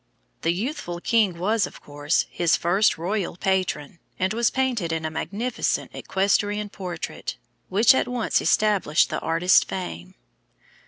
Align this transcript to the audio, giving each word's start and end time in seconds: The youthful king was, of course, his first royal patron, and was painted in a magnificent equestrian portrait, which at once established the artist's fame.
The 0.41 0.51
youthful 0.51 0.99
king 0.99 1.37
was, 1.37 1.67
of 1.67 1.79
course, 1.79 2.25
his 2.31 2.57
first 2.57 2.97
royal 2.97 3.37
patron, 3.37 3.99
and 4.17 4.33
was 4.33 4.49
painted 4.49 4.91
in 4.91 5.05
a 5.05 5.11
magnificent 5.11 5.91
equestrian 5.93 6.69
portrait, 6.69 7.37
which 7.69 7.93
at 7.93 8.07
once 8.07 8.41
established 8.41 9.11
the 9.11 9.19
artist's 9.19 9.63
fame. 9.63 10.15